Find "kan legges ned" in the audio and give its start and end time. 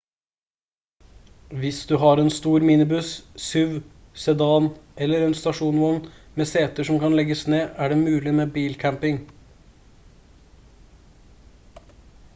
7.05-7.79